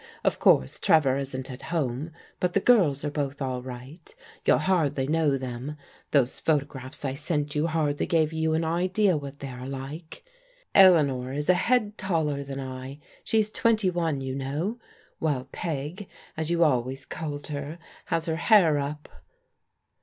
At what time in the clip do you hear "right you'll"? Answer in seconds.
3.61-4.57